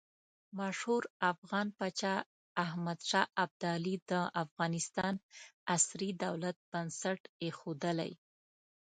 [0.59, 2.15] مشهور افغان پاچا
[2.65, 5.13] احمد شاه ابدالي د افغانستان
[5.75, 8.11] عصري دولت بنسټ ایښودلی.